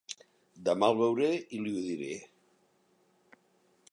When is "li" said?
1.65-1.75